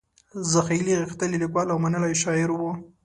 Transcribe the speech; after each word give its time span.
زاخیلي 0.51 0.93
غښتلی 1.01 1.37
لیکوال 1.43 1.67
او 1.71 1.77
منلی 1.83 2.15
شاعر 2.23 2.49
و. 2.53 2.61